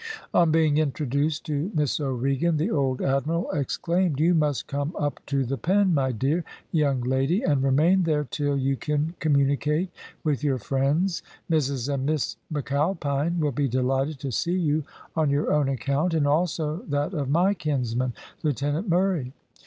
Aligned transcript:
On 0.33 0.51
being 0.51 0.79
introduced 0.79 1.45
to 1.45 1.69
Miss 1.75 1.99
O'Regan 1.99 2.57
the 2.57 2.71
old 2.71 3.03
admiral 3.03 3.51
exclaimed, 3.51 4.19
"You 4.19 4.33
must 4.33 4.65
come 4.65 4.95
up 4.97 5.19
to 5.27 5.45
the 5.45 5.59
Pen, 5.59 5.93
my 5.93 6.11
dear 6.11 6.43
young 6.71 7.01
lady, 7.01 7.43
and 7.43 7.61
remain 7.61 8.01
there 8.01 8.23
till 8.23 8.57
you 8.57 8.75
can 8.77 9.13
communicate 9.19 9.91
with 10.23 10.43
your 10.43 10.57
friends. 10.57 11.21
Mrs 11.51 11.87
and 11.93 12.07
Miss 12.07 12.35
McAlpine 12.51 13.37
will 13.37 13.51
be 13.51 13.67
delighted 13.67 14.17
to 14.21 14.31
see 14.31 14.57
you 14.57 14.83
on 15.15 15.29
your 15.29 15.53
own 15.53 15.69
account, 15.69 16.15
and 16.15 16.25
also 16.25 16.77
that 16.89 17.13
of 17.13 17.29
my 17.29 17.53
kinsman 17.53 18.13
Lieutenant 18.41 18.89
Murray. 18.89 19.33